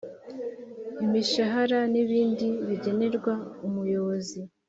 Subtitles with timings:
[1.05, 3.33] imishahara n ibindi bigenerwa
[3.67, 4.39] umuyobozi